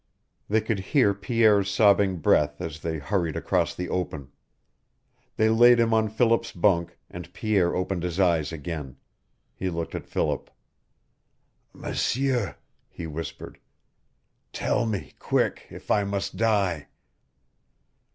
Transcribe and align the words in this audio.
They 0.49 0.61
could 0.61 0.79
hear 0.79 1.13
Pierre's 1.13 1.69
sobbing 1.69 2.17
breath 2.17 2.59
as 2.59 2.79
they 2.79 2.97
hurried 2.97 3.35
across 3.35 3.75
the 3.75 3.87
open. 3.89 4.31
They 5.37 5.47
laid 5.47 5.79
him 5.79 5.93
on 5.93 6.09
Philip's 6.09 6.51
bunk 6.51 6.97
and 7.11 7.31
Pierre 7.33 7.75
opened 7.75 8.01
his 8.01 8.19
eyes 8.19 8.51
again. 8.51 8.97
He 9.53 9.69
looked 9.69 9.93
at 9.93 10.07
Philip. 10.07 10.49
"M'sieur," 11.75 12.55
he 12.89 13.05
whispered, 13.05 13.59
"tell 14.51 14.87
me 14.87 15.13
quick 15.19 15.67
if 15.69 15.91
I 15.91 16.03
must 16.03 16.35
die!" 16.35 16.87